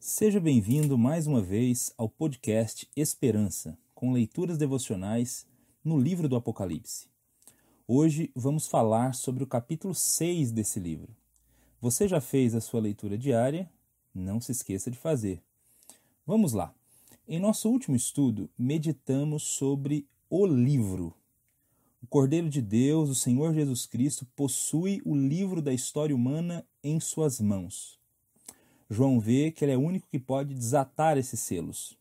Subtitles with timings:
[0.00, 5.44] Seja bem-vindo mais uma vez ao podcast Esperança, com leituras devocionais
[5.84, 7.08] no livro do Apocalipse.
[7.86, 11.08] Hoje vamos falar sobre o capítulo 6 desse livro.
[11.80, 13.68] Você já fez a sua leitura diária?
[14.14, 15.42] Não se esqueça de fazer.
[16.24, 16.72] Vamos lá.
[17.26, 21.12] Em nosso último estudo, meditamos sobre o livro.
[22.00, 27.00] O Cordeiro de Deus, o Senhor Jesus Cristo, possui o livro da história humana em
[27.00, 27.97] suas mãos.
[28.90, 31.96] João vê que ele é o único que pode desatar esses selos.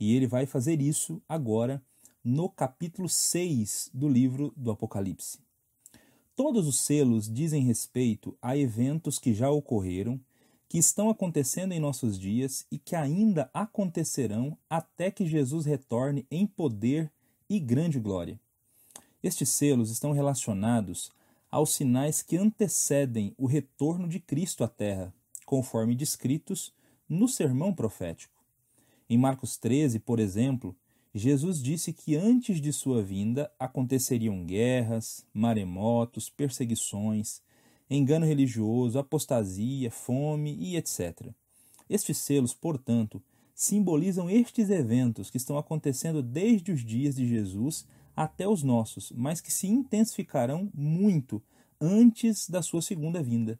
[0.00, 1.82] E ele vai fazer isso agora
[2.24, 5.38] no capítulo 6 do livro do Apocalipse.
[6.34, 10.20] Todos os selos dizem respeito a eventos que já ocorreram,
[10.68, 16.46] que estão acontecendo em nossos dias e que ainda acontecerão até que Jesus retorne em
[16.46, 17.10] poder
[17.48, 18.38] e grande glória.
[19.22, 21.10] Estes selos estão relacionados
[21.50, 25.12] aos sinais que antecedem o retorno de Cristo à Terra,
[25.48, 26.74] conforme descritos
[27.08, 28.44] no sermão profético.
[29.08, 30.76] Em Marcos 13, por exemplo,
[31.14, 37.40] Jesus disse que antes de sua vinda aconteceriam guerras, maremotos, perseguições,
[37.88, 41.30] engano religioso, apostasia, fome e etc.
[41.88, 43.22] Estes selos, portanto,
[43.54, 49.40] simbolizam estes eventos que estão acontecendo desde os dias de Jesus até os nossos, mas
[49.40, 51.42] que se intensificarão muito
[51.80, 53.58] antes da sua segunda vinda.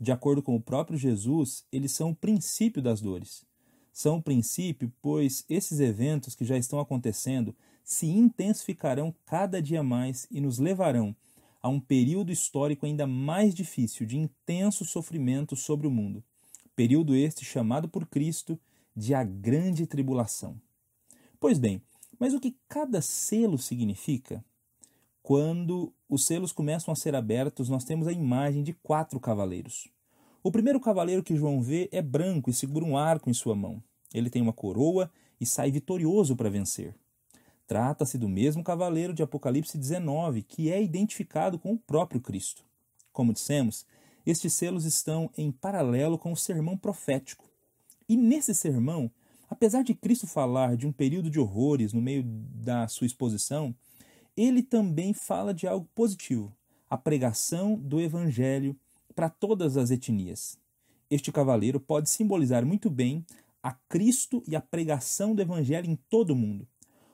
[0.00, 3.44] De acordo com o próprio Jesus, eles são o princípio das dores.
[3.92, 10.26] São o princípio, pois esses eventos que já estão acontecendo se intensificarão cada dia mais
[10.30, 11.14] e nos levarão
[11.60, 16.24] a um período histórico ainda mais difícil de intenso sofrimento sobre o mundo.
[16.74, 18.58] Período este chamado por Cristo
[18.96, 20.58] de a grande tribulação.
[21.38, 21.82] Pois bem,
[22.18, 24.42] mas o que cada selo significa?
[25.30, 29.86] Quando os selos começam a ser abertos, nós temos a imagem de quatro cavaleiros.
[30.42, 33.80] O primeiro cavaleiro que João vê é branco e segura um arco em sua mão.
[34.12, 35.08] Ele tem uma coroa
[35.40, 36.96] e sai vitorioso para vencer.
[37.64, 42.64] Trata-se do mesmo cavaleiro de Apocalipse 19, que é identificado com o próprio Cristo.
[43.12, 43.86] Como dissemos,
[44.26, 47.48] estes selos estão em paralelo com o sermão profético.
[48.08, 49.08] E nesse sermão,
[49.48, 53.72] apesar de Cristo falar de um período de horrores no meio da sua exposição,
[54.40, 56.50] ele também fala de algo positivo,
[56.88, 58.74] a pregação do evangelho
[59.14, 60.58] para todas as etnias.
[61.10, 63.22] Este cavaleiro pode simbolizar muito bem
[63.62, 66.66] a Cristo e a pregação do evangelho em todo o mundo.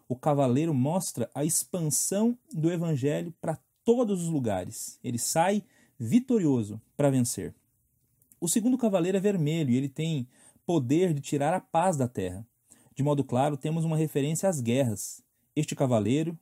[0.08, 5.00] O cavaleiro mostra a expansão do evangelho para todos os lugares.
[5.02, 5.64] Ele sai
[5.98, 7.52] vitorioso para vencer.
[8.40, 10.28] O segundo cavaleiro é vermelho e ele tem
[10.64, 12.46] poder de tirar a paz da terra.
[12.94, 15.24] De modo claro, temos uma referência às guerras.
[15.56, 16.38] Este cavaleiro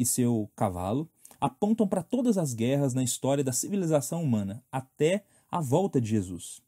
[0.00, 1.06] e seu cavalo
[1.38, 6.62] apontam para todas as guerras na história da civilização humana, até a volta de Jesus.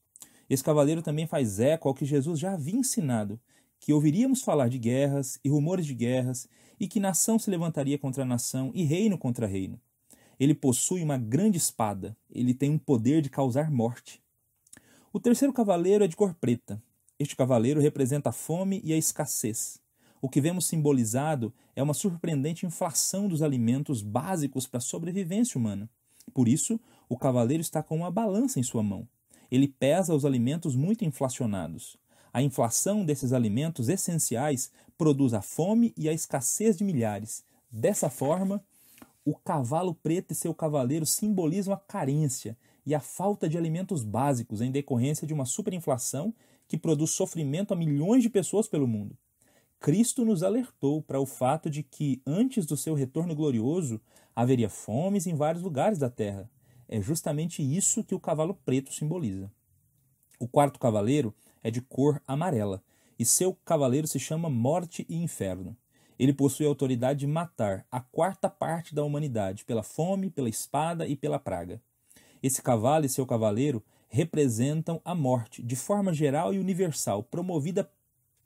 [0.50, 3.41] Esse cavaleiro também faz eco ao que Jesus já havia ensinado,
[3.81, 6.47] que ouviríamos falar de guerras e rumores de guerras,
[6.78, 9.81] e que nação se levantaria contra nação e reino contra reino.
[10.38, 14.22] Ele possui uma grande espada, ele tem um poder de causar morte.
[15.10, 16.82] O terceiro cavaleiro é de cor preta.
[17.19, 19.81] Este cavaleiro representa a fome e a escassez.
[20.25, 25.91] O que vemos simbolizado é uma surpreendente inflação dos alimentos básicos para a sobrevivência humana.
[26.33, 26.78] Por isso,
[27.09, 29.09] o cavaleiro está com uma balança em sua mão.
[29.50, 31.97] Ele pesa os alimentos muito inflacionados.
[32.32, 37.43] A inflação desses alimentos essenciais produz a fome e a escassez de milhares.
[37.69, 38.65] Dessa forma,
[39.25, 42.56] o cavalo preto e seu cavaleiro simbolizam a carência
[42.87, 46.32] e a falta de alimentos básicos em decorrência de uma superinflação
[46.69, 49.19] que produz sofrimento a milhões de pessoas pelo mundo.
[49.82, 54.00] Cristo nos alertou para o fato de que, antes do seu retorno glorioso,
[54.32, 56.48] haveria fomes em vários lugares da terra.
[56.88, 59.50] É justamente isso que o cavalo preto simboliza.
[60.38, 61.34] O quarto cavaleiro
[61.65, 62.81] é de cor amarela,
[63.19, 65.76] e seu cavaleiro se chama Morte e Inferno.
[66.16, 71.09] Ele possui a autoridade de matar a quarta parte da humanidade pela fome, pela espada
[71.09, 71.82] e pela praga.
[72.41, 77.90] Esse cavalo e seu cavaleiro representam a morte, de forma geral e universal, promovida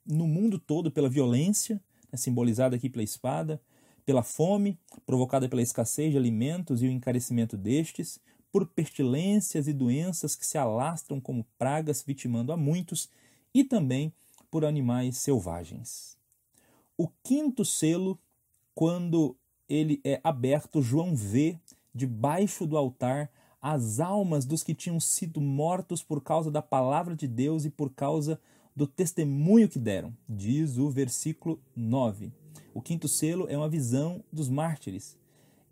[0.06, 1.80] no mundo todo pela violência,
[2.10, 3.60] né, simbolizada aqui pela espada,
[4.04, 8.20] pela fome, provocada pela escassez de alimentos e o encarecimento destes,
[8.52, 13.10] por pestilências e doenças que se alastram como pragas, vitimando a muitos,
[13.52, 14.12] e também
[14.50, 16.16] por animais selvagens.
[16.96, 18.18] O quinto selo,
[18.74, 19.36] quando
[19.68, 21.58] ele é aberto, João vê
[21.94, 23.30] debaixo do altar
[23.60, 27.90] as almas dos que tinham sido mortos por causa da palavra de Deus e por
[27.90, 28.40] causa
[28.76, 32.30] do testemunho que deram, diz o versículo 9.
[32.74, 35.16] O quinto selo é uma visão dos mártires.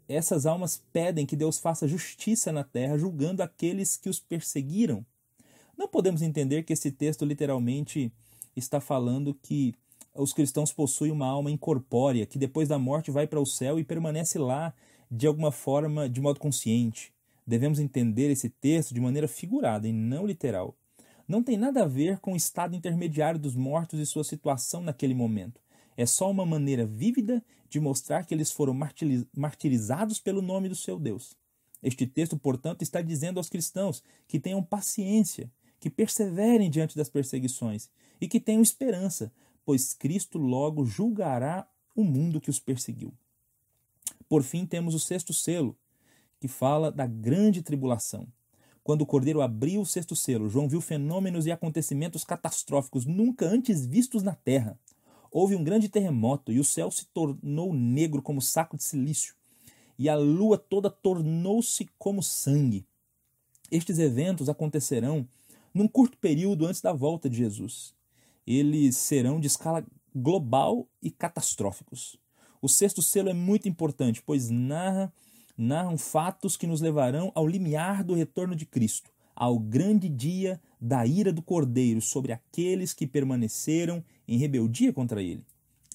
[0.08, 5.04] Essas almas pedem que Deus faça justiça na terra, julgando aqueles que os perseguiram.
[5.76, 8.10] Não podemos entender que esse texto literalmente
[8.56, 9.74] está falando que
[10.14, 13.84] os cristãos possuem uma alma incorpórea que depois da morte vai para o céu e
[13.84, 14.72] permanece lá
[15.10, 17.12] de alguma forma, de modo consciente.
[17.46, 20.74] Devemos entender esse texto de maneira figurada e não literal.
[21.26, 25.14] Não tem nada a ver com o estado intermediário dos mortos e sua situação naquele
[25.14, 25.60] momento.
[25.96, 28.76] É só uma maneira vívida de mostrar que eles foram
[29.34, 31.36] martirizados pelo nome do seu Deus.
[31.82, 37.90] Este texto, portanto, está dizendo aos cristãos que tenham paciência, que perseverem diante das perseguições
[38.20, 39.32] e que tenham esperança,
[39.64, 43.12] pois Cristo logo julgará o mundo que os perseguiu.
[44.28, 45.76] Por fim, temos o sexto selo,
[46.40, 48.26] que fala da grande tribulação.
[48.84, 53.86] Quando o cordeiro abriu o sexto selo, João viu fenômenos e acontecimentos catastróficos nunca antes
[53.86, 54.78] vistos na terra.
[55.32, 59.34] Houve um grande terremoto e o céu se tornou negro como saco de silício,
[59.98, 62.86] e a lua toda tornou-se como sangue.
[63.70, 65.26] Estes eventos acontecerão
[65.72, 67.94] num curto período antes da volta de Jesus.
[68.46, 69.82] Eles serão de escala
[70.14, 72.18] global e catastróficos.
[72.60, 75.10] O sexto selo é muito importante, pois narra,
[75.56, 81.06] narram fatos que nos levarão ao limiar do retorno de Cristo, ao grande dia da
[81.06, 85.44] ira do Cordeiro sobre aqueles que permaneceram em rebeldia contra ele.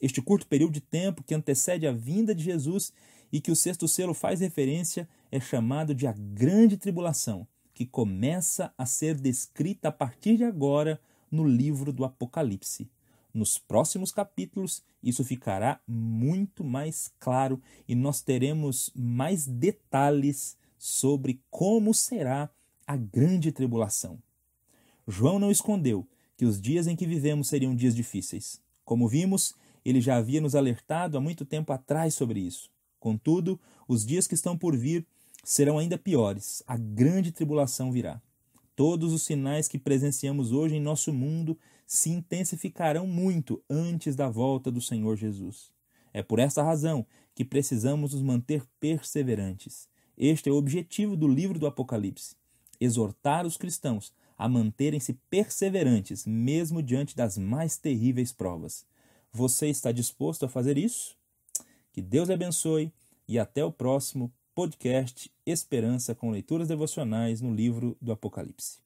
[0.01, 2.93] Este curto período de tempo que antecede a vinda de Jesus
[3.31, 8.73] e que o sexto selo faz referência é chamado de a Grande Tribulação, que começa
[8.77, 12.89] a ser descrita a partir de agora no livro do Apocalipse.
[13.33, 21.93] Nos próximos capítulos, isso ficará muito mais claro e nós teremos mais detalhes sobre como
[21.93, 22.49] será
[22.87, 24.17] a grande tribulação.
[25.07, 28.61] João não escondeu que os dias em que vivemos seriam dias difíceis.
[28.83, 29.53] Como vimos,
[29.85, 32.69] ele já havia nos alertado há muito tempo atrás sobre isso.
[32.99, 35.05] Contudo, os dias que estão por vir
[35.43, 36.63] serão ainda piores.
[36.65, 38.21] A grande tribulação virá.
[38.75, 41.57] Todos os sinais que presenciamos hoje em nosso mundo
[41.89, 45.71] se intensificarão muito antes da volta do Senhor Jesus.
[46.13, 47.03] É por essa razão
[47.33, 49.89] que precisamos nos manter perseverantes.
[50.15, 52.35] Este é o objetivo do livro do Apocalipse:
[52.79, 58.85] exortar os cristãos a manterem-se perseverantes, mesmo diante das mais terríveis provas.
[59.33, 61.17] Você está disposto a fazer isso?
[61.91, 62.93] Que Deus abençoe
[63.27, 68.77] e até o próximo podcast Esperança com leituras devocionais no livro do Apocalipse.